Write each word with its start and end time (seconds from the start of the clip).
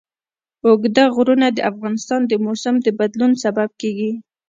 اوږده 0.65 1.03
غرونه 1.15 1.47
د 1.51 1.59
افغانستان 1.71 2.21
د 2.27 2.33
موسم 2.45 2.75
د 2.85 2.87
بدلون 2.99 3.31
سبب 3.43 3.69
کېږي. 3.81 4.11